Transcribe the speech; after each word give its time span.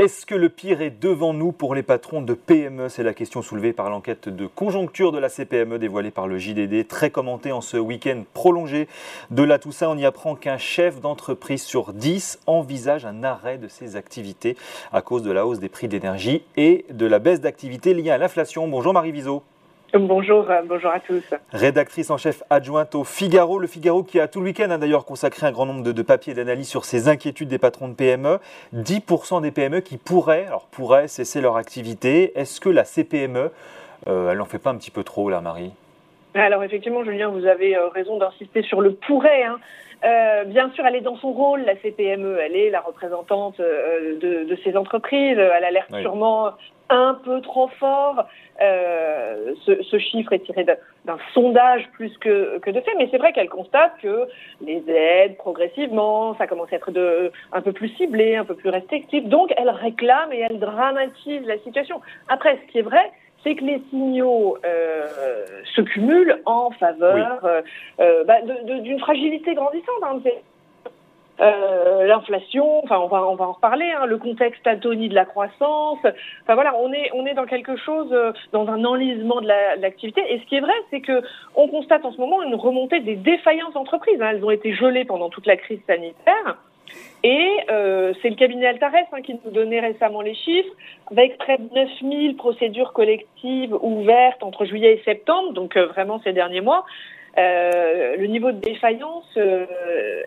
Est-ce 0.00 0.24
que 0.24 0.34
le 0.34 0.48
pire 0.48 0.80
est 0.80 0.98
devant 0.98 1.34
nous 1.34 1.52
pour 1.52 1.74
les 1.74 1.82
patrons 1.82 2.22
de 2.22 2.32
PME 2.32 2.88
C'est 2.88 3.02
la 3.02 3.12
question 3.12 3.42
soulevée 3.42 3.74
par 3.74 3.90
l'enquête 3.90 4.30
de 4.30 4.46
conjoncture 4.46 5.12
de 5.12 5.18
la 5.18 5.28
CPME 5.28 5.78
dévoilée 5.78 6.10
par 6.10 6.26
le 6.26 6.38
JDD, 6.38 6.88
très 6.88 7.10
commentée 7.10 7.52
en 7.52 7.60
ce 7.60 7.76
week-end 7.76 8.24
prolongé 8.32 8.88
de 9.30 9.42
la 9.42 9.58
Toussaint. 9.58 9.88
On 9.90 9.98
y 9.98 10.06
apprend 10.06 10.36
qu'un 10.36 10.56
chef 10.56 11.02
d'entreprise 11.02 11.62
sur 11.62 11.92
10 11.92 12.40
envisage 12.46 13.04
un 13.04 13.22
arrêt 13.22 13.58
de 13.58 13.68
ses 13.68 13.96
activités 13.96 14.56
à 14.90 15.02
cause 15.02 15.22
de 15.22 15.32
la 15.32 15.44
hausse 15.44 15.60
des 15.60 15.68
prix 15.68 15.86
d'énergie 15.86 16.44
et 16.56 16.86
de 16.88 17.04
la 17.04 17.18
baisse 17.18 17.42
d'activité 17.42 17.92
liée 17.92 18.08
à 18.08 18.16
l'inflation. 18.16 18.68
Bonjour 18.68 18.94
Marie 18.94 19.12
Viseau. 19.12 19.42
Bonjour, 19.92 20.48
euh, 20.48 20.62
bonjour 20.64 20.90
à 20.90 21.00
tous. 21.00 21.24
Rédactrice 21.52 22.10
en 22.10 22.16
chef 22.16 22.44
adjointe 22.48 22.94
au 22.94 23.02
Figaro, 23.02 23.58
le 23.58 23.66
Figaro 23.66 24.04
qui 24.04 24.20
a 24.20 24.28
tout 24.28 24.38
le 24.38 24.46
week-end 24.46 24.78
d'ailleurs 24.78 25.04
consacré 25.04 25.48
un 25.48 25.50
grand 25.50 25.66
nombre 25.66 25.82
de, 25.82 26.02
papiers 26.02 26.32
d'analyse 26.32 26.68
sur 26.68 26.84
ces 26.84 27.08
inquiétudes 27.08 27.48
des 27.48 27.58
patrons 27.58 27.88
de 27.88 27.94
PME. 27.94 28.38
10% 28.72 29.42
des 29.42 29.50
PME 29.50 29.80
qui 29.80 29.96
pourraient, 29.96 30.46
alors 30.46 30.66
pourraient 30.66 31.08
cesser 31.08 31.40
leur 31.40 31.56
activité. 31.56 32.38
Est-ce 32.38 32.60
que 32.60 32.68
la 32.68 32.84
CPME, 32.84 33.50
euh, 34.06 34.30
elle 34.30 34.38
n'en 34.38 34.44
fait 34.44 34.60
pas 34.60 34.70
un 34.70 34.76
petit 34.76 34.92
peu 34.92 35.02
trop 35.02 35.28
là, 35.28 35.40
Marie? 35.40 35.72
Alors 36.34 36.62
effectivement, 36.62 37.04
Julien, 37.04 37.28
vous 37.28 37.46
avez 37.46 37.76
euh, 37.76 37.88
raison 37.88 38.18
d'insister 38.18 38.62
sur 38.62 38.80
le 38.80 38.94
pourrait. 38.94 39.44
Hein. 39.44 39.58
bien 40.46 40.70
sûr, 40.70 40.86
elle 40.86 40.96
est 40.96 41.00
dans 41.00 41.16
son 41.16 41.32
rôle, 41.32 41.62
la 41.62 41.76
CPME. 41.76 42.38
Elle 42.40 42.56
est 42.56 42.70
la 42.70 42.80
représentante 42.80 43.58
de, 43.58 44.58
ces 44.64 44.76
entreprises. 44.76 45.38
Elle 45.38 45.64
a 45.64 45.70
l'air 45.70 45.86
sûrement 46.00 46.52
un 46.90 47.14
peu 47.14 47.40
trop 47.40 47.68
fort. 47.78 48.26
Euh, 48.60 49.54
ce, 49.64 49.98
chiffre 49.98 50.32
est 50.34 50.40
tiré 50.40 50.64
d'un 50.64 51.18
sondage 51.32 51.88
plus 51.92 52.14
que, 52.18 52.58
que 52.58 52.70
de 52.70 52.80
fait, 52.80 52.94
mais 52.98 53.08
c'est 53.10 53.16
vrai 53.16 53.32
qu'elle 53.32 53.48
constate 53.48 53.92
que 54.02 54.26
les 54.60 54.82
aides, 54.88 55.36
progressivement, 55.38 56.36
ça 56.36 56.46
commence 56.46 56.70
à 56.72 56.76
être 56.76 56.90
de, 56.90 57.32
un 57.52 57.62
peu 57.62 57.72
plus 57.72 57.88
ciblé, 57.96 58.36
un 58.36 58.44
peu 58.44 58.54
plus 58.54 58.68
restrictif. 58.68 59.24
Donc, 59.24 59.54
elle 59.56 59.70
réclame 59.70 60.32
et 60.32 60.40
elle 60.40 60.58
dramatise 60.58 61.42
la 61.46 61.58
situation. 61.60 62.02
Après, 62.28 62.58
ce 62.66 62.72
qui 62.72 62.80
est 62.80 62.82
vrai, 62.82 63.10
c'est 63.42 63.54
que 63.54 63.64
les 63.64 63.82
signaux 63.90 64.58
euh, 64.64 65.06
se 65.74 65.80
cumulent 65.80 66.40
en 66.46 66.70
faveur 66.72 67.40
euh, 68.00 68.24
bah, 68.24 68.40
d'une 68.42 68.98
fragilité 69.00 69.54
grandissante. 69.54 70.02
Hein. 70.02 70.20
Euh, 71.40 72.06
l'inflation, 72.06 72.84
enfin 72.84 72.98
on 72.98 73.06
va 73.06 73.24
on 73.24 73.34
va 73.34 73.46
en 73.46 73.52
reparler, 73.52 73.90
hein, 73.90 74.04
le 74.04 74.18
contexte 74.18 74.66
atonie 74.66 75.08
de 75.08 75.14
la 75.14 75.24
croissance. 75.24 75.98
Enfin 76.02 76.54
voilà, 76.54 76.74
on 76.76 76.92
est 76.92 77.10
on 77.14 77.24
est 77.24 77.32
dans 77.32 77.46
quelque 77.46 77.76
chose, 77.76 78.08
euh, 78.12 78.32
dans 78.52 78.68
un 78.68 78.84
enlisement 78.84 79.40
de 79.40 79.46
l'activité. 79.80 80.22
et 80.28 80.38
ce 80.38 80.44
qui 80.44 80.56
est 80.56 80.60
vrai, 80.60 80.74
c'est 80.90 81.00
que 81.00 81.22
on 81.54 81.68
constate 81.68 82.04
en 82.04 82.12
ce 82.12 82.18
moment 82.18 82.42
une 82.42 82.54
remontée 82.54 83.00
des 83.00 83.16
défaillances 83.16 83.72
d'entreprises. 83.72 84.20
Hein. 84.20 84.32
Elles 84.32 84.44
ont 84.44 84.50
été 84.50 84.74
gelées 84.74 85.06
pendant 85.06 85.30
toute 85.30 85.46
la 85.46 85.56
crise 85.56 85.80
sanitaire. 85.86 86.58
Et 87.22 87.48
euh, 87.70 88.14
c'est 88.22 88.30
le 88.30 88.36
cabinet 88.36 88.66
Altares 88.66 88.92
hein, 89.12 89.20
qui 89.22 89.38
nous 89.44 89.50
donnait 89.50 89.80
récemment 89.80 90.22
les 90.22 90.34
chiffres, 90.34 90.72
avec 91.10 91.36
près 91.36 91.58
de 91.58 91.68
9000 91.74 92.36
procédures 92.36 92.92
collectives 92.92 93.74
ouvertes 93.82 94.42
entre 94.42 94.64
juillet 94.64 94.94
et 94.94 95.02
septembre, 95.04 95.52
donc 95.52 95.76
euh, 95.76 95.86
vraiment 95.86 96.20
ces 96.24 96.32
derniers 96.32 96.62
mois. 96.62 96.84
Euh, 97.38 98.16
le 98.16 98.26
niveau 98.26 98.50
de 98.50 98.58
défaillance 98.58 99.28
euh, 99.36 99.66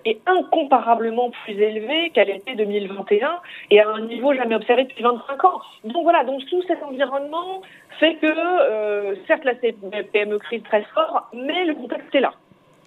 est 0.06 0.22
incomparablement 0.26 1.32
plus 1.44 1.60
élevé 1.60 2.12
qu'à 2.12 2.24
l'été 2.24 2.56
2021 2.56 3.40
et 3.72 3.82
à 3.82 3.90
un 3.90 4.02
niveau 4.02 4.34
jamais 4.34 4.56
observé 4.56 4.86
depuis 4.86 5.04
25 5.04 5.44
ans. 5.44 5.62
Donc 5.84 6.04
voilà, 6.04 6.24
donc 6.24 6.46
tout 6.50 6.62
cet 6.64 6.82
environnement 6.82 7.62
fait 8.00 8.16
que, 8.16 8.26
euh, 8.26 9.16
certes, 9.28 9.44
la 9.44 9.54
PME 9.56 10.40
crise 10.40 10.64
très 10.64 10.84
fort, 10.94 11.30
mais 11.34 11.66
le 11.66 11.76
contexte 11.76 12.16
est 12.16 12.22
là. 12.22 12.34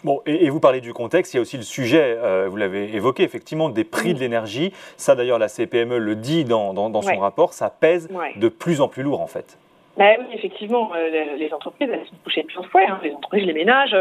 Bon, 0.06 0.22
et, 0.24 0.48
vous 0.50 0.60
parlez 0.60 0.80
du 0.80 0.94
contexte, 0.94 1.34
il 1.34 1.36
y 1.36 1.38
a 1.38 1.42
aussi 1.42 1.56
le 1.56 1.64
sujet, 1.64 2.16
vous 2.46 2.56
l'avez 2.56 2.94
évoqué, 2.94 3.24
effectivement, 3.24 3.68
des 3.68 3.82
prix 3.82 4.14
de 4.14 4.20
l'énergie. 4.20 4.72
Ça, 4.96 5.16
d'ailleurs, 5.16 5.40
la 5.40 5.48
CPME 5.48 5.98
le 5.98 6.14
dit 6.14 6.44
dans, 6.44 7.02
son 7.02 7.18
rapport, 7.18 7.52
ça 7.52 7.70
pèse 7.70 8.08
de 8.36 8.48
plus 8.48 8.80
en 8.80 8.86
plus 8.86 9.02
lourd, 9.02 9.20
en 9.20 9.26
fait. 9.26 9.58
Bah 9.96 10.10
oui, 10.18 10.26
effectivement, 10.34 10.92
euh, 10.94 11.36
les, 11.36 11.52
entreprises, 11.54 11.88
elles 11.90 12.04
sont 12.06 12.16
touchées 12.22 12.42
de 12.42 12.48
plein 12.48 12.62
fouet. 12.64 12.84
Hein. 12.86 13.00
Les 13.02 13.14
entreprises, 13.14 13.46
les 13.46 13.54
ménages, 13.54 13.96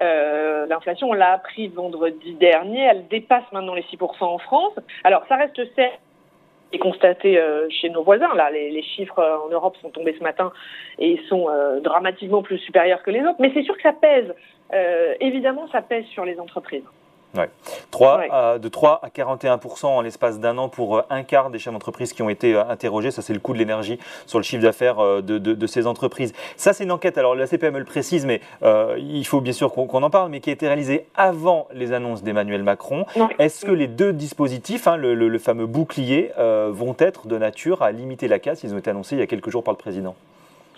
euh, 0.00 0.66
l'inflation, 0.66 1.08
on 1.08 1.12
l'a 1.12 1.32
appris 1.32 1.66
vendredi 1.68 2.34
dernier, 2.34 2.82
elle 2.82 3.08
dépasse 3.08 3.42
maintenant 3.52 3.74
les 3.74 3.82
6% 3.82 4.22
en 4.22 4.38
France. 4.38 4.74
Alors, 5.02 5.24
ça 5.28 5.34
reste 5.36 5.60
certes 5.74 5.98
et 6.72 6.78
constaté 6.78 7.36
euh, 7.36 7.68
chez 7.68 7.90
nos 7.90 8.04
voisins. 8.04 8.32
Là, 8.36 8.50
les, 8.52 8.70
les, 8.70 8.82
chiffres 8.82 9.20
en 9.44 9.48
Europe 9.48 9.76
sont 9.82 9.90
tombés 9.90 10.14
ce 10.16 10.22
matin 10.22 10.52
et 11.00 11.20
sont 11.28 11.48
dramatiquement 11.82 12.42
plus 12.42 12.58
supérieurs 12.58 13.02
que 13.02 13.10
les 13.10 13.22
autres. 13.22 13.40
Mais 13.40 13.50
c'est 13.52 13.64
sûr 13.64 13.74
que 13.76 13.82
ça 13.82 13.92
pèse. 13.92 14.32
Évidemment, 15.20 15.68
ça 15.72 15.82
pèse 15.82 16.04
sur 16.06 16.24
les 16.24 16.38
entreprises. 16.38 16.84
Ouais. 17.36 17.48
3 17.92 18.58
de 18.58 18.68
3 18.68 19.00
à 19.02 19.10
41 19.10 19.60
en 19.84 20.00
l'espace 20.00 20.40
d'un 20.40 20.58
an 20.58 20.68
pour 20.68 20.98
euh, 20.98 21.02
un 21.10 21.22
quart 21.22 21.50
des 21.50 21.58
chefs 21.58 21.72
d'entreprise 21.72 22.12
qui 22.12 22.22
ont 22.22 22.30
été 22.30 22.54
euh, 22.54 22.64
interrogés. 22.68 23.12
Ça, 23.12 23.22
c'est 23.22 23.32
le 23.32 23.38
coût 23.38 23.52
de 23.52 23.58
l'énergie 23.58 23.98
sur 24.26 24.38
le 24.38 24.42
chiffre 24.42 24.62
d'affaires 24.62 24.98
euh, 24.98 25.20
de, 25.20 25.38
de, 25.38 25.66
ces 25.66 25.86
entreprises. 25.86 26.32
Ça, 26.56 26.72
c'est 26.72 26.84
une 26.84 26.90
enquête. 26.90 27.18
Alors, 27.18 27.36
la 27.36 27.46
CPME 27.46 27.78
le 27.78 27.84
précise, 27.84 28.26
mais 28.26 28.40
il 28.98 29.24
faut 29.26 29.40
bien 29.40 29.52
sûr 29.52 29.72
qu'on 29.72 30.02
en 30.02 30.10
parle, 30.10 30.30
mais 30.30 30.40
qui 30.40 30.50
a 30.50 30.52
été 30.52 30.66
réalisée 30.66 31.06
avant 31.14 31.68
les 31.72 31.92
annonces 31.92 32.22
d'Emmanuel 32.22 32.62
Macron. 32.62 33.06
Est-ce 33.38 33.64
que 33.64 33.70
les 33.70 33.86
deux 33.86 34.12
dispositifs, 34.12 34.88
hein, 34.88 34.96
le, 34.96 35.14
le, 35.14 35.38
fameux 35.38 35.66
bouclier, 35.66 36.32
vont 36.36 36.96
être 36.98 37.28
de 37.28 37.38
nature 37.38 37.82
à 37.82 37.92
limiter 37.92 38.26
la 38.28 38.38
casse? 38.38 38.64
Ils 38.64 38.74
ont 38.74 38.78
été 38.78 38.90
annoncés 38.90 39.16
il 39.16 39.20
y 39.20 39.22
a 39.22 39.26
quelques 39.26 39.50
jours 39.50 39.62
par 39.62 39.72
le 39.72 39.78
président. 39.78 40.16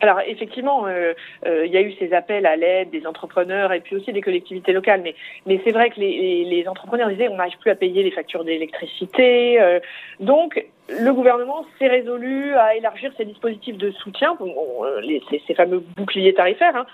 Alors 0.03 0.19
effectivement, 0.27 0.87
euh, 0.87 1.15
euh, 1.47 1.65
il 1.65 1.73
y 1.73 1.77
a 1.77 1.81
eu 1.81 1.93
ces 1.93 2.13
appels 2.13 2.45
à 2.45 2.57
l'aide 2.57 2.91
des 2.91 3.07
entrepreneurs 3.07 3.73
et 3.73 3.81
puis 3.81 3.95
aussi 3.95 4.13
des 4.13 4.21
collectivités 4.21 4.73
locales, 4.73 5.01
mais, 5.47 5.61
c'est 5.65 5.71
vrai 5.71 5.91
que 5.91 6.01
les, 6.01 6.45
les, 6.45 6.67
entrepreneurs 6.67 7.09
disaient 7.09 7.29
on 7.29 7.37
n'arrive 7.37 7.57
plus 7.59 7.71
à 7.71 7.77
payer 7.77 8.03
les 8.03 8.11
factures 8.11 8.43
d'électricité. 8.43 9.63
Euh, 9.63 9.79
donc 10.19 10.67
le 10.89 11.13
gouvernement 11.13 11.65
s'est 11.79 11.87
résolu 11.87 12.53
à 12.55 12.75
élargir 12.75 13.13
ses 13.17 13.25
dispositifs 13.25 13.79
de 13.79 13.93
soutien, 13.93 14.37
les, 15.03 15.23
ces, 15.31 15.41
ces, 15.47 15.55
fameux 15.55 15.79
boucliers 15.97 16.35
tarifaires, 16.35 16.75
hein, 16.75 16.87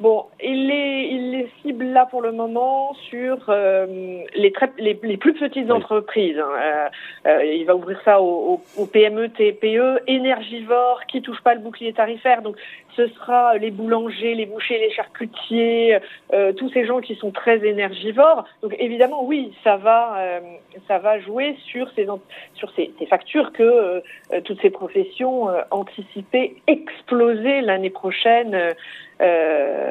Bon, 0.00 0.26
il 0.40 0.68
les, 0.68 1.08
il 1.10 1.32
les 1.32 1.50
cible 1.60 1.86
là 1.86 2.06
pour 2.06 2.22
le 2.22 2.30
moment 2.30 2.94
sur 3.10 3.36
euh, 3.48 4.22
les, 4.36 4.52
très, 4.52 4.70
les, 4.78 4.96
les, 5.02 5.16
plus 5.16 5.34
petites 5.34 5.72
entreprises. 5.72 6.38
Hein. 6.38 6.50
Euh, 6.62 6.88
euh, 7.26 7.44
il 7.44 7.64
va 7.64 7.74
ouvrir 7.74 8.00
ça 8.04 8.22
aux, 8.22 8.60
aux, 8.76 8.86
PME, 8.86 9.30
TPE, 9.30 10.02
énergivores 10.06 11.00
qui 11.08 11.20
touchent 11.20 11.42
pas 11.42 11.54
le 11.54 11.60
bouclier 11.60 11.92
tarifaire. 11.92 12.42
Donc, 12.42 12.56
ce 12.94 13.08
sera 13.08 13.58
les 13.58 13.72
boulangers, 13.72 14.36
les 14.36 14.46
bouchers, 14.46 14.78
les 14.78 14.92
charcutiers, 14.92 15.98
euh, 16.32 16.52
tous 16.52 16.68
ces 16.70 16.86
gens 16.86 17.00
qui 17.00 17.16
sont 17.16 17.32
très 17.32 17.66
énergivores. 17.66 18.44
Donc, 18.62 18.76
évidemment, 18.78 19.24
oui, 19.24 19.52
ça 19.64 19.78
va, 19.78 20.16
euh, 20.18 20.40
ça 20.86 20.98
va 20.98 21.18
jouer 21.18 21.56
sur 21.66 21.90
ces 21.96 22.06
sur 22.54 22.70
ces, 22.76 22.92
ces 23.00 23.06
factures 23.06 23.52
que 23.52 24.00
toutes 24.44 24.60
ces 24.62 24.70
professions 24.70 25.48
anticipaient 25.72 26.54
exploser 26.68 27.62
l'année 27.62 27.90
prochaine. 27.90 28.74
Euh, 29.20 29.87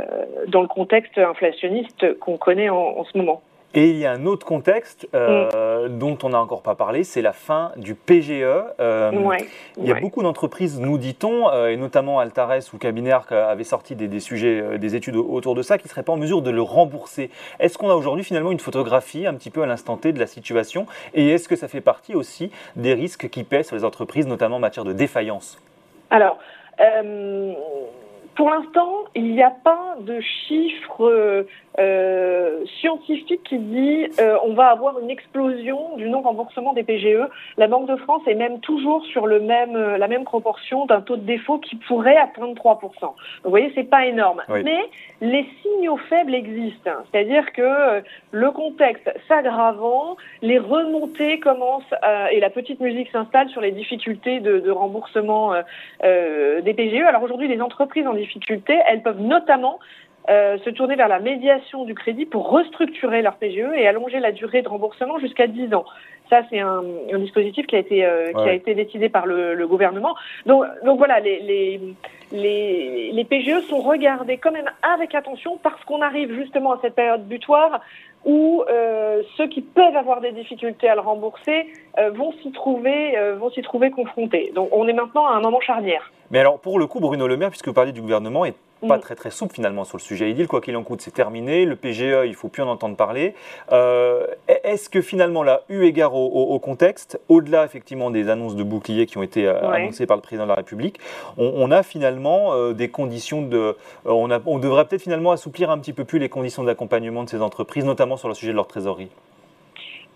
dans 0.47 0.61
le 0.61 0.67
contexte 0.67 1.17
inflationniste 1.17 2.19
qu'on 2.19 2.37
connaît 2.37 2.69
en, 2.69 3.03
ce 3.03 3.17
moment. 3.17 3.41
Et 3.73 3.89
il 3.89 3.97
y 3.97 4.05
a 4.05 4.11
un 4.11 4.25
autre 4.25 4.45
contexte 4.45 5.07
euh, 5.13 5.87
mm. 5.87 5.97
dont 5.99 6.17
on 6.23 6.29
n'a 6.29 6.39
encore 6.39 6.61
pas 6.61 6.73
parlé, 6.73 7.03
c'est 7.03 7.21
la 7.21 7.33
fin 7.33 7.73
du 7.75 7.95
PGE. 7.95 8.41
Euh, 8.79 9.11
il 9.77 9.85
y 9.85 9.91
a 9.91 9.99
beaucoup 9.99 10.23
d'entreprises, 10.23 10.79
nous 10.79 10.97
dit-on, 10.97 11.51
et 11.67 11.75
notamment 11.75 12.19
Altares 12.19 12.73
ou 12.73 12.77
Cabinet 12.77 13.11
avaient 13.29 13.63
sorti 13.63 13.95
des, 13.95 14.07
des, 14.07 14.19
sujets, 14.19 14.77
des 14.79 14.95
études 14.95 15.17
autour 15.17 15.53
de 15.53 15.61
ça, 15.61 15.77
qui 15.77 15.85
ne 15.85 15.89
seraient 15.89 16.03
pas 16.03 16.13
en 16.13 16.17
mesure 16.17 16.41
de 16.41 16.49
le 16.49 16.61
rembourser. 16.61 17.29
Est-ce 17.59 17.77
qu'on 17.77 17.89
a 17.89 17.95
aujourd'hui 17.95 18.23
finalement 18.23 18.51
une 18.51 18.59
photographie 18.59 19.27
un 19.27 19.33
petit 19.33 19.51
peu 19.51 19.61
à 19.61 19.65
l'instant 19.65 19.97
T 19.97 20.13
de 20.13 20.19
la 20.19 20.27
situation? 20.27 20.87
Et 21.13 21.29
est-ce 21.29 21.47
que 21.49 21.55
ça 21.55 21.67
fait 21.67 21.81
partie 21.81 22.15
aussi 22.15 22.51
des 22.77 22.93
risques 22.93 23.29
qui 23.29 23.43
pèsent 23.43 23.67
sur 23.67 23.75
les 23.75 23.83
entreprises, 23.83 24.27
notamment 24.27 24.55
en 24.55 24.59
matière 24.59 24.85
de 24.85 24.93
défaillance? 24.93 25.61
Alors, 26.09 26.39
pour 28.37 28.51
l'instant, 28.51 29.05
il 29.15 29.33
n'y 29.33 29.41
a 29.41 29.49
pas 29.49 29.97
de 29.99 30.21
chiffre 30.21 31.47
euh, 31.79 32.65
scientifique 32.79 33.43
qui 33.43 33.57
dit 33.57 34.07
euh, 34.19 34.37
on 34.43 34.53
va 34.53 34.67
avoir 34.67 34.99
une 34.99 35.09
explosion 35.09 35.95
du 35.97 36.07
non-remboursement 36.07 36.73
des 36.73 36.83
PGE. 36.83 37.27
La 37.57 37.67
Banque 37.67 37.87
de 37.87 37.95
France 37.97 38.21
est 38.27 38.35
même 38.35 38.59
toujours 38.59 39.03
sur 39.07 39.25
le 39.27 39.39
même, 39.39 39.75
euh, 39.75 39.97
la 39.97 40.07
même 40.07 40.23
proportion 40.23 40.85
d'un 40.85 41.01
taux 41.01 41.17
de 41.17 41.25
défaut 41.25 41.57
qui 41.57 41.75
pourrait 41.75 42.17
atteindre 42.17 42.53
3%. 42.53 42.79
Vous 43.43 43.49
voyez, 43.49 43.71
c'est 43.73 43.89
pas 43.89 44.05
énorme. 44.05 44.43
Mais 44.49 44.85
les 45.21 45.45
signaux 45.63 45.97
faibles 46.09 46.35
existent. 46.35 46.91
C'est-à-dire 47.11 47.51
que 47.53 47.61
euh, 47.61 48.01
le 48.31 48.51
contexte 48.51 49.09
s'aggravant, 49.27 50.15
les 50.43 50.59
remontées 50.59 51.39
commencent 51.39 51.83
et 52.31 52.39
la 52.39 52.49
petite 52.49 52.79
musique 52.79 53.09
s'installe 53.11 53.49
sur 53.49 53.61
les 53.61 53.71
difficultés 53.71 54.39
de, 54.39 54.59
de 54.59 54.71
remboursement 54.71 55.53
des 56.03 56.73
PGE. 56.73 57.01
Alors 57.01 57.23
aujourd'hui, 57.23 57.47
les 57.47 57.61
entreprises 57.61 58.05
en 58.05 58.13
difficulté, 58.13 58.26
elles 58.87 59.01
peuvent 59.01 59.21
notamment 59.21 59.79
se 60.29 60.69
tourner 60.71 60.95
vers 60.95 61.07
la 61.07 61.19
médiation 61.19 61.85
du 61.85 61.95
crédit 61.95 62.25
pour 62.25 62.49
restructurer 62.49 63.21
leur 63.21 63.37
PGE 63.37 63.71
et 63.75 63.87
allonger 63.87 64.19
la 64.19 64.33
durée 64.33 64.61
de 64.61 64.67
remboursement 64.67 65.19
jusqu'à 65.19 65.47
10 65.47 65.73
ans. 65.73 65.85
Ça, 66.29 66.41
c'est 66.49 66.59
un, 66.59 66.83
un, 67.13 67.19
dispositif 67.19 67.65
qui 67.65 67.77
a 67.77 67.79
été, 67.79 68.05
qui 68.35 68.49
a 68.49 68.51
été 68.51 68.75
décidé 68.75 69.07
par 69.07 69.25
le, 69.25 69.53
le 69.53 69.67
gouvernement. 69.67 70.15
Donc, 70.45 70.65
donc 70.83 70.97
voilà, 70.97 71.21
les, 71.21 71.39
les, 71.39 71.79
les, 72.31 73.11
les 73.11 73.23
PGE 73.23 73.61
sont 73.69 73.79
regardés 73.79 74.37
quand 74.37 74.51
même 74.51 74.69
avec 74.95 75.15
attention 75.15 75.57
parce 75.63 75.81
qu'on 75.85 76.01
arrive 76.01 76.33
justement 76.33 76.73
à 76.73 76.79
cette 76.81 76.95
période 76.95 77.25
butoir 77.25 77.79
où 78.25 78.63
euh, 78.69 79.23
ceux 79.37 79.47
qui 79.47 79.61
peuvent 79.61 79.95
avoir 79.95 80.21
des 80.21 80.31
difficultés 80.31 80.89
à 80.89 80.95
le 80.95 81.01
rembourser 81.01 81.67
euh, 81.97 82.11
vont 82.11 82.33
s'y 82.41 82.51
trouver, 82.51 83.17
euh, 83.17 83.35
vont 83.35 83.49
s'y 83.49 83.61
trouver 83.61 83.91
confrontés. 83.91 84.51
Donc 84.53 84.69
on 84.71 84.87
est 84.87 84.93
maintenant 84.93 85.25
à 85.27 85.35
un 85.35 85.39
moment 85.39 85.61
charnière. 85.61 86.11
Mais 86.31 86.39
alors 86.39 86.59
pour 86.59 86.79
le 86.79 86.87
coup, 86.87 86.99
Bruno 86.99 87.27
Le 87.27 87.37
Maire, 87.37 87.49
puisque 87.49 87.67
vous 87.67 87.73
parlez 87.73 87.91
du 87.91 88.01
gouvernement, 88.01 88.45
est 88.45 88.55
pas 88.85 88.97
mm. 88.97 89.01
très 89.01 89.15
très 89.15 89.31
souple 89.31 89.55
finalement 89.55 89.83
sur 89.83 89.97
le 89.97 90.01
sujet. 90.01 90.29
Il 90.29 90.35
dit 90.35 90.45
quoi 90.45 90.61
qu'il 90.61 90.75
en 90.75 90.83
coûte, 90.83 91.01
c'est 91.01 91.13
terminé. 91.13 91.65
Le 91.65 91.75
PGE, 91.75 92.25
il 92.25 92.35
faut 92.35 92.47
plus 92.47 92.61
en 92.61 92.67
entendre 92.67 92.95
parler. 92.95 93.33
Euh, 93.71 94.27
est-ce 94.47 94.89
que 94.89 95.01
finalement, 95.01 95.43
là, 95.43 95.63
eu 95.69 95.83
égard 95.83 96.13
au, 96.13 96.59
contexte, 96.59 97.19
au-delà 97.29 97.65
effectivement 97.65 98.11
des 98.11 98.29
annonces 98.29 98.55
de 98.55 98.63
bouclier 98.63 99.05
qui 99.05 99.17
ont 99.17 99.23
été 99.23 99.47
euh, 99.47 99.69
annoncées 99.69 100.05
par 100.05 100.17
le 100.17 100.21
président 100.21 100.43
de 100.43 100.49
la 100.49 100.55
République, 100.55 100.99
on, 101.37 101.71
a 101.71 101.83
finalement 101.83 102.53
euh, 102.53 102.73
des 102.73 102.89
conditions 102.89 103.41
de, 103.41 103.75
on, 104.05 104.31
a, 104.31 104.39
on 104.45 104.59
devrait 104.59 104.85
peut-être 104.85 105.01
finalement 105.01 105.31
assouplir 105.31 105.69
un 105.69 105.77
petit 105.79 105.93
peu 105.93 106.05
plus 106.05 106.19
les 106.19 106.29
conditions 106.29 106.63
d'accompagnement 106.63 107.23
de 107.23 107.29
ces 107.29 107.41
entreprises, 107.41 107.85
notamment 107.85 108.17
sur 108.17 108.27
le 108.27 108.33
sujet 108.33 108.51
de 108.51 108.55
leur 108.55 108.67
trésorerie? 108.67 109.09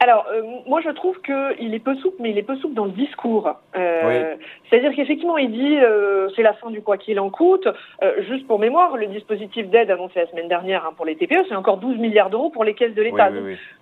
Alors, 0.04 0.26
euh, 0.34 0.42
moi, 0.66 0.82
je 0.82 0.90
trouve 0.90 1.22
qu'il 1.22 1.76
est 1.76 1.80
peu 1.80 1.96
souple, 1.98 2.16
mais 2.22 2.32
il 2.32 2.38
est 2.40 2.44
peu 2.44 2.56
souple 2.56 2.74
dans 2.74 2.86
le 2.86 2.92
discours. 2.92 3.54
Euh, 3.78 4.36
C'est-à-dire 4.68 4.96
qu'effectivement, 4.96 5.38
il 5.38 5.52
dit 5.52 5.78
euh, 5.78 6.28
c'est 6.36 6.42
la 6.42 6.54
fin 6.54 6.72
du 6.72 6.82
quoi 6.82 6.98
qu'il 6.98 7.20
en 7.20 7.30
coûte. 7.30 7.68
Euh, 8.02 8.24
juste 8.28 8.48
pour 8.48 8.58
mémoire, 8.58 8.98
le 8.98 9.06
dispositif 9.06 9.70
d'aide 9.70 9.92
annoncé 9.92 10.20
la 10.20 10.26
semaine 10.26 10.48
dernière 10.48 10.88
hein, 10.88 10.94
pour 10.98 11.06
les 11.06 11.16
TPE, 11.16 11.46
c'est 11.48 11.56
encore 11.56 11.78
12 11.78 12.00
milliards 12.00 12.32
d'euros 12.32 12.50
pour 12.50 12.64
les 12.64 12.74
caisses 12.74 12.96
de 12.96 13.02
l'État. 13.04 13.30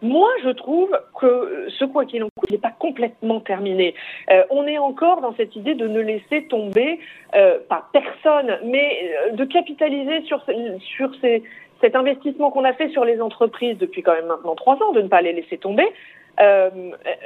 moi, 0.01 0.27
je 0.43 0.49
trouve 0.49 0.89
que 1.17 1.67
ce 1.69 1.85
quoi 1.85 2.03
qu'il 2.03 2.21
en 2.21 2.27
coûte 2.35 2.51
n'est 2.51 2.57
pas 2.57 2.73
complètement 2.77 3.39
terminé. 3.39 3.95
on 4.49 4.67
est 4.67 4.77
encore 4.77 5.21
dans 5.21 5.33
cette 5.35 5.55
idée 5.55 5.73
de 5.73 5.87
ne 5.87 6.01
laisser 6.01 6.47
tomber, 6.49 6.99
pas 7.31 7.87
personne, 7.93 8.59
mais 8.65 9.13
de 9.31 9.45
capitaliser 9.45 10.23
sur, 10.23 10.43
sur 10.97 11.15
ces 11.21 11.43
cet 11.81 11.95
investissement 11.95 12.51
qu'on 12.51 12.65
a 12.65 12.73
fait 12.73 12.89
sur 12.89 13.05
les 13.05 13.21
entreprises 13.21 13.77
depuis 13.77 14.03
quand 14.03 14.13
même 14.13 14.27
maintenant 14.27 14.55
trois 14.55 14.75
ans, 14.75 14.91
de 14.91 15.01
ne 15.01 15.07
pas 15.07 15.21
les 15.21 15.33
laisser 15.33 15.57
tomber. 15.57 15.87
Euh, 16.39 16.69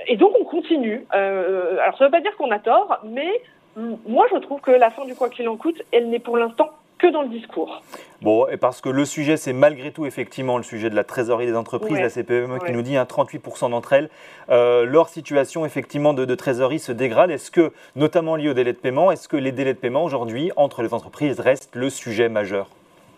et 0.07 0.17
donc 0.17 0.33
on 0.39 0.43
continue. 0.43 1.05
Euh, 1.13 1.77
alors 1.81 1.97
ça 1.97 2.05
ne 2.05 2.09
veut 2.09 2.11
pas 2.11 2.21
dire 2.21 2.35
qu'on 2.37 2.51
a 2.51 2.59
tort, 2.59 2.99
mais 3.03 3.41
moi 4.07 4.25
je 4.31 4.37
trouve 4.37 4.61
que 4.61 4.71
la 4.71 4.89
fin 4.89 5.05
du 5.05 5.15
quoi 5.15 5.29
qu'il 5.29 5.47
en 5.49 5.57
coûte, 5.57 5.81
elle 5.91 6.09
n'est 6.09 6.19
pour 6.19 6.37
l'instant 6.37 6.69
que 6.97 7.07
dans 7.07 7.21
le 7.21 7.27
discours. 7.27 7.81
Bon, 8.21 8.47
et 8.47 8.57
parce 8.57 8.79
que 8.79 8.89
le 8.89 9.03
sujet, 9.03 9.35
c'est 9.35 9.51
malgré 9.51 9.91
tout 9.91 10.05
effectivement 10.05 10.57
le 10.57 10.63
sujet 10.63 10.89
de 10.89 10.95
la 10.95 11.03
trésorerie 11.03 11.45
des 11.45 11.55
entreprises, 11.55 11.99
la 11.99 12.09
CPME 12.09 12.59
qui 12.65 12.71
nous 12.71 12.81
dit 12.81 12.95
hein, 12.95 13.03
38% 13.03 13.71
d'entre 13.71 13.93
elles, 13.93 14.09
euh, 14.49 14.85
leur 14.85 15.09
situation 15.09 15.65
effectivement 15.65 16.13
de, 16.13 16.23
de 16.23 16.35
trésorerie 16.35 16.79
se 16.79 16.91
dégrade. 16.91 17.29
Est-ce 17.29 17.51
que, 17.51 17.73
notamment 17.95 18.35
lié 18.35 18.49
aux 18.49 18.53
délais 18.53 18.73
de 18.73 18.77
paiement, 18.77 19.11
est-ce 19.11 19.27
que 19.27 19.37
les 19.37 19.51
délais 19.51 19.73
de 19.73 19.79
paiement 19.79 20.03
aujourd'hui 20.03 20.51
entre 20.55 20.81
les 20.81 20.93
entreprises 20.93 21.39
restent 21.39 21.75
le 21.75 21.89
sujet 21.89 22.29
majeur? 22.29 22.69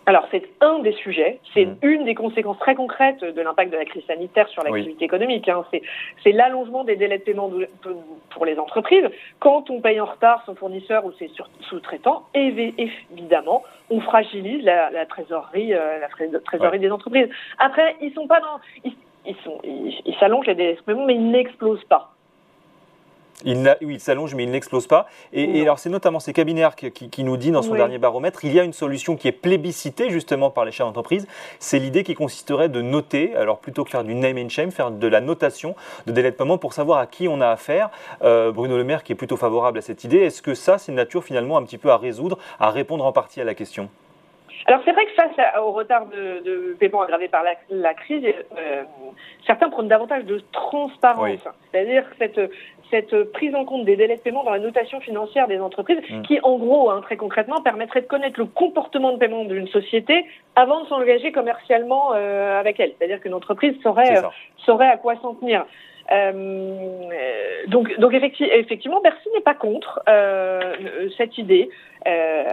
Alors 0.06 0.24
c'est 0.30 0.44
un 0.60 0.78
des 0.78 0.92
sujets, 0.92 1.40
c'est 1.52 1.64
mmh. 1.64 1.76
une 1.82 2.04
des 2.04 2.14
conséquences 2.14 2.58
très 2.60 2.76
concrètes 2.76 3.24
de 3.24 3.42
l'impact 3.42 3.72
de 3.72 3.76
la 3.76 3.84
crise 3.84 4.04
sanitaire 4.06 4.48
sur 4.48 4.62
l'activité 4.62 5.04
économique. 5.04 5.48
Hein. 5.48 5.64
C'est 6.22 6.32
l'allongement 6.32 6.84
des 6.84 6.94
délais 6.94 7.18
de 7.18 7.24
paiement 7.24 7.50
pour 8.30 8.46
les 8.46 8.56
entreprises. 8.58 9.08
Quand 9.40 9.68
on 9.68 9.80
paye 9.80 10.00
en 10.00 10.06
retard 10.06 10.44
son 10.46 10.54
fournisseur 10.54 11.04
ou 11.04 11.12
ses 11.18 11.28
sous-traitants, 11.68 12.22
évidemment, 12.34 13.64
on 13.90 14.00
fragilise 14.00 14.64
la, 14.64 15.06
trésorerie, 15.06 15.74
euh, 15.74 15.98
la 15.98 16.40
trésorerie 16.40 16.78
des 16.78 16.90
entreprises. 16.90 17.28
Après, 17.58 17.96
ils 18.00 18.12
sont 18.14 18.28
pas 18.28 18.40
dans, 18.40 18.60
ils, 18.84 18.94
ils 19.26 20.14
s'allongent 20.20 20.46
les 20.46 20.54
délais 20.54 20.74
de 20.74 20.80
paiement, 20.82 21.04
mais 21.04 21.14
ils 21.14 21.30
n'explosent 21.30 21.84
pas. 21.84 22.15
Il, 23.44 23.76
oui, 23.82 23.94
il 23.94 24.00
s'allonge, 24.00 24.34
mais 24.34 24.44
il 24.44 24.50
n'explose 24.50 24.86
pas. 24.86 25.06
Et, 25.32 25.62
alors, 25.62 25.78
c'est 25.78 25.90
notamment 25.90 26.20
ces 26.20 26.32
cabinets 26.32 26.66
qui, 26.74 27.24
nous 27.24 27.36
dit 27.36 27.50
dans 27.50 27.62
son 27.62 27.74
dernier 27.74 27.98
baromètre, 27.98 28.44
il 28.44 28.52
y 28.52 28.60
a 28.60 28.64
une 28.64 28.72
solution 28.72 29.16
qui 29.16 29.28
est 29.28 29.32
plébiscitée 29.32 30.10
justement 30.10 30.50
par 30.50 30.64
les 30.64 30.72
chefs 30.72 30.86
d'entreprise. 30.86 31.26
C'est 31.58 31.78
l'idée 31.78 32.02
qui 32.02 32.14
consisterait 32.14 32.68
de 32.68 32.80
noter, 32.80 33.34
alors 33.36 33.58
plutôt 33.58 33.84
que 33.84 33.90
faire 33.90 34.04
du 34.04 34.14
name 34.14 34.38
and 34.38 34.48
shame, 34.48 34.70
faire 34.70 34.90
de 34.90 35.06
la 35.06 35.20
notation 35.20 35.74
de 36.06 36.12
délai 36.12 36.30
de 36.30 36.36
paiement 36.36 36.58
pour 36.58 36.72
savoir 36.72 36.98
à 36.98 37.06
qui 37.06 37.28
on 37.28 37.40
a 37.40 37.48
affaire. 37.48 37.90
Euh, 38.22 38.52
Bruno 38.52 38.76
Le 38.76 38.84
Maire 38.84 39.02
qui 39.02 39.12
est 39.12 39.16
plutôt 39.16 39.36
favorable 39.36 39.78
à 39.78 39.82
cette 39.82 40.04
idée. 40.04 40.18
Est-ce 40.18 40.42
que 40.42 40.54
ça, 40.54 40.78
c'est 40.78 40.92
nature 40.92 41.24
finalement 41.24 41.58
un 41.58 41.62
petit 41.62 41.78
peu 41.78 41.90
à 41.90 41.96
résoudre, 41.96 42.38
à 42.58 42.70
répondre 42.70 43.04
en 43.04 43.12
partie 43.12 43.40
à 43.40 43.44
la 43.44 43.54
question? 43.54 43.90
Alors 44.64 44.80
c'est 44.84 44.92
vrai 44.92 45.06
que 45.06 45.12
face 45.12 45.60
au 45.60 45.70
retard 45.70 46.06
de, 46.06 46.76
paiement 46.80 47.02
aggravé 47.02 47.28
par 47.28 47.42
la, 47.70 47.94
crise, 47.94 48.24
euh, 48.58 48.82
certains 49.46 49.68
prennent 49.68 49.88
davantage 49.88 50.24
de 50.24 50.42
transparence, 50.50 51.38
c'est-à-dire 51.70 52.04
cette, 52.18 52.40
cette 52.90 53.32
prise 53.32 53.54
en 53.54 53.64
compte 53.64 53.84
des 53.84 53.96
délais 53.96 54.16
de 54.16 54.20
paiement 54.20 54.44
dans 54.44 54.50
la 54.50 54.58
notation 54.58 55.00
financière 55.00 55.48
des 55.48 55.58
entreprises, 55.58 55.98
mm. 56.08 56.22
qui 56.22 56.38
en 56.42 56.56
gros, 56.56 56.90
hein, 56.90 57.00
très 57.02 57.16
concrètement, 57.16 57.60
permettrait 57.60 58.02
de 58.02 58.06
connaître 58.06 58.38
le 58.38 58.46
comportement 58.46 59.12
de 59.12 59.18
paiement 59.18 59.44
d'une 59.44 59.68
société 59.68 60.24
avant 60.54 60.82
de 60.82 60.86
s'engager 60.88 61.32
commercialement 61.32 62.12
euh, 62.14 62.58
avec 62.58 62.80
elle. 62.80 62.92
C'est-à-dire 62.98 63.20
qu'une 63.20 63.34
entreprise 63.34 63.74
saurait, 63.82 64.18
euh, 64.18 64.28
saurait 64.58 64.88
à 64.88 64.96
quoi 64.96 65.16
s'en 65.16 65.34
tenir. 65.34 65.66
Euh, 66.12 67.10
donc, 67.66 67.98
donc 67.98 68.14
effectivement, 68.14 69.00
Bercy 69.00 69.28
n'est 69.34 69.40
pas 69.40 69.54
contre 69.54 70.00
euh, 70.08 70.60
cette 71.16 71.38
idée. 71.38 71.68
Euh, 72.06 72.44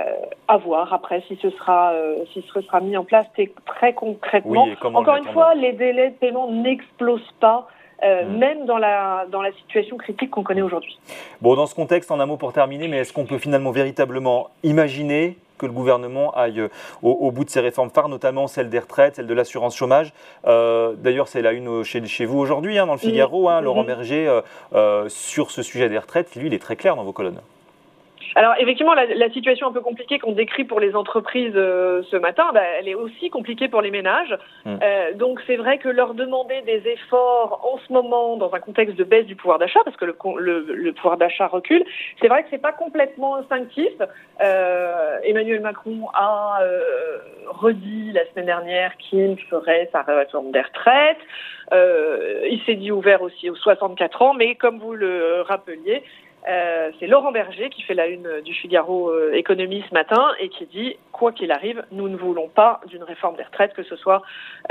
à 0.47 0.57
voir 0.57 0.91
après 0.93 1.21
si 1.27 1.37
ce 1.39 1.51
sera 1.51 1.93
euh, 1.93 2.25
si 2.33 2.43
ce 2.51 2.61
sera 2.61 2.79
mis 2.79 2.97
en 2.97 3.03
place 3.03 3.27
très 3.67 3.93
concrètement. 3.93 4.67
Encore 4.81 5.17
une 5.17 5.31
fois, 5.31 5.53
les 5.53 5.73
délais 5.73 6.09
de 6.09 6.15
paiement 6.15 6.49
n'explosent 6.49 7.33
pas. 7.39 7.67
Euh, 8.03 8.27
même 8.27 8.65
dans 8.65 8.77
la, 8.77 9.25
dans 9.31 9.41
la 9.41 9.51
situation 9.53 9.97
critique 9.97 10.29
qu'on 10.31 10.43
connaît 10.43 10.61
aujourd'hui. 10.61 10.99
Bon, 11.41 11.55
dans 11.55 11.67
ce 11.67 11.75
contexte, 11.75 12.11
en 12.11 12.19
un 12.19 12.25
mot 12.25 12.35
pour 12.35 12.51
terminer, 12.51 12.87
mais 12.87 12.97
est-ce 12.97 13.13
qu'on 13.13 13.25
peut 13.25 13.37
finalement 13.37 13.71
véritablement 13.71 14.49
imaginer 14.63 15.37
que 15.57 15.65
le 15.65 15.71
gouvernement 15.71 16.33
aille 16.35 16.59
euh, 16.59 16.67
au, 17.01 17.31
bout 17.31 17.45
de 17.45 17.49
ses 17.49 17.61
réformes 17.61 17.89
phares, 17.89 18.09
notamment 18.09 18.47
celle 18.47 18.69
des 18.69 18.79
retraites, 18.79 19.15
celle 19.15 19.27
de 19.27 19.33
l'assurance 19.33 19.77
chômage. 19.77 20.11
Euh, 20.45 20.95
d'ailleurs, 20.97 21.29
c'est 21.29 21.41
la 21.41 21.53
une 21.53 21.83
chez, 21.83 22.05
chez 22.05 22.25
vous 22.25 22.39
aujourd'hui, 22.39 22.77
hein, 22.77 22.87
dans 22.87 22.93
le 22.93 22.97
mm. 22.97 23.01
Figaro. 23.01 23.47
Hein, 23.47 23.61
Laurent 23.61 23.83
mm-hmm. 23.83 23.87
Berger, 23.87 24.41
sur 25.07 25.51
ce 25.51 25.61
sujet 25.61 25.87
des 25.87 25.97
retraites, 25.97 26.35
lui, 26.35 26.47
il 26.47 26.53
est 26.53 26.59
très 26.59 26.75
clair 26.75 26.97
dans 26.97 27.03
vos 27.03 27.13
colonnes. 27.13 27.39
Alors 28.35 28.53
effectivement, 28.59 28.93
la, 28.93 29.05
la, 29.05 29.29
situation 29.31 29.67
un 29.67 29.71
peu 29.71 29.81
compliquée 29.81 30.19
qu'on 30.19 30.31
décrit 30.31 30.63
pour 30.63 30.79
les 30.79 30.95
entreprises 30.95 31.53
euh, 31.55 32.01
ce 32.09 32.17
matin, 32.17 32.51
bah, 32.53 32.61
elle 32.79 32.87
est 32.87 32.95
aussi 32.95 33.29
compliquée 33.29 33.67
pour 33.67 33.81
les 33.81 33.91
ménages. 33.91 34.37
Hmm. 34.65 34.77
Euh, 34.81 35.13
donc 35.13 35.39
c'est 35.47 35.55
vrai 35.55 35.77
que 35.77 35.89
leur 35.89 36.13
demander 36.13 36.61
des 36.61 36.87
efforts 36.87 37.61
en 37.63 37.77
ce 37.85 37.93
moment, 37.93 38.37
dans 38.37 38.53
un 38.53 38.59
contexte 38.59 38.95
de 38.95 39.03
baisse 39.03 39.25
du 39.25 39.35
pouvoir 39.35 39.59
d'achat, 39.59 39.79
parce 39.85 39.97
que 39.97 40.05
le, 40.05 40.15
le, 40.39 40.73
le 40.73 40.93
pouvoir 40.93 41.17
d'achat 41.17 41.47
recule, 41.47 41.83
c'est 42.21 42.27
vrai 42.27 42.43
que 42.43 42.49
c'est 42.49 42.61
pas 42.61 42.71
complètement 42.71 43.35
instinctif. 43.35 43.93
Euh, 44.41 45.17
Emmanuel 45.23 45.61
Macron 45.61 46.07
a 46.13 46.59
euh, 46.63 47.17
redit 47.47 48.11
la 48.13 48.25
semaine 48.31 48.45
dernière 48.45 48.95
qu'il 48.97 49.37
ferait 49.49 49.89
sa 49.91 50.01
réforme 50.01 50.51
des 50.51 50.61
retraites. 50.61 51.17
Euh, 51.71 52.47
il 52.49 52.61
s'est 52.65 52.75
dit 52.75 52.91
ouvert 52.91 53.21
aussi 53.21 53.49
aux 53.49 53.55
64 53.55 54.21
ans, 54.21 54.33
mais 54.33 54.55
comme 54.55 54.79
vous 54.79 54.93
le 54.93 55.41
rappeliez, 55.41 56.03
euh, 56.47 56.91
c'est 56.99 57.07
Laurent 57.07 57.31
Berger 57.31 57.69
qui 57.69 57.81
fait 57.83 57.93
la 57.93 58.07
une 58.07 58.41
du 58.41 58.53
Figaro 58.53 59.09
euh, 59.09 59.33
Économie 59.33 59.83
ce 59.87 59.93
matin 59.93 60.31
et 60.39 60.49
qui 60.49 60.65
dit 60.65 60.97
quoi 61.11 61.31
qu'il 61.31 61.51
arrive, 61.51 61.85
nous 61.91 62.09
ne 62.09 62.17
voulons 62.17 62.49
pas 62.49 62.81
d'une 62.87 63.03
réforme 63.03 63.37
des 63.37 63.43
retraites, 63.43 63.73
que 63.73 63.83
ce 63.83 63.95
soit 63.95 64.21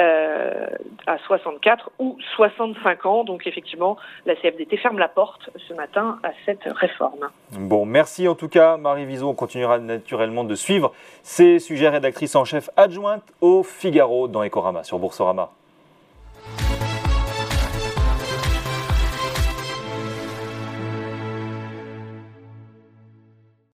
euh, 0.00 0.66
à 1.06 1.18
64 1.18 1.90
ou 1.98 2.18
65 2.36 3.06
ans. 3.06 3.24
Donc 3.24 3.46
effectivement, 3.46 3.96
la 4.26 4.34
CFDT 4.36 4.76
ferme 4.76 4.98
la 4.98 5.08
porte 5.08 5.50
ce 5.68 5.72
matin 5.72 6.18
à 6.22 6.30
cette 6.44 6.64
réforme. 6.64 7.28
Bon, 7.52 7.86
merci 7.86 8.28
en 8.28 8.34
tout 8.34 8.48
cas, 8.48 8.76
Marie 8.76 9.06
Vizot. 9.06 9.30
On 9.30 9.34
continuera 9.34 9.78
naturellement 9.78 10.44
de 10.44 10.54
suivre 10.54 10.92
ces 11.22 11.58
sujets 11.58 11.88
rédactrice 11.88 12.36
en 12.36 12.44
chef 12.44 12.68
adjointe 12.76 13.24
au 13.40 13.62
Figaro 13.62 14.28
dans 14.28 14.44
Ecorama 14.44 14.84
sur 14.84 14.98
Boursorama. 14.98 15.50